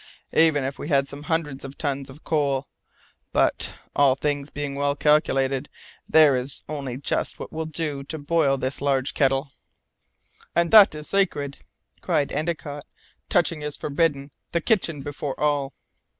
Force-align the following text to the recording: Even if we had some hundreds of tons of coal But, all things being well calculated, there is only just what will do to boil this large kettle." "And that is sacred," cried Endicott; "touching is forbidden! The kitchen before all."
Even 0.33 0.63
if 0.63 0.79
we 0.79 0.87
had 0.87 1.07
some 1.07 1.21
hundreds 1.21 1.63
of 1.63 1.77
tons 1.77 2.09
of 2.09 2.23
coal 2.23 2.67
But, 3.31 3.75
all 3.95 4.15
things 4.15 4.49
being 4.49 4.73
well 4.73 4.95
calculated, 4.95 5.69
there 6.09 6.35
is 6.35 6.63
only 6.67 6.97
just 6.97 7.39
what 7.39 7.53
will 7.53 7.67
do 7.67 8.03
to 8.05 8.17
boil 8.17 8.57
this 8.57 8.81
large 8.81 9.13
kettle." 9.13 9.51
"And 10.55 10.71
that 10.71 10.95
is 10.95 11.07
sacred," 11.09 11.59
cried 12.01 12.31
Endicott; 12.31 12.85
"touching 13.29 13.61
is 13.61 13.77
forbidden! 13.77 14.31
The 14.53 14.61
kitchen 14.61 15.01
before 15.03 15.39
all." 15.39 15.75